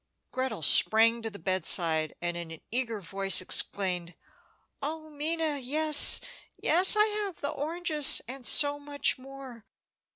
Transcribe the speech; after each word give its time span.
Gretel 0.31 0.63
sprang 0.63 1.21
to 1.21 1.29
the 1.29 1.37
bedside, 1.37 2.15
and 2.23 2.35
in 2.35 2.49
an 2.49 2.61
eager 2.71 2.99
voice 3.01 3.39
exclaimed: 3.39 4.15
"Oh, 4.81 5.11
Minna, 5.11 5.59
yes, 5.59 6.21
yes, 6.57 6.95
I 6.95 7.05
have 7.05 7.39
the 7.39 7.51
oranges, 7.51 8.19
and 8.27 8.43
so 8.43 8.79
much 8.79 9.19
more! 9.19 9.63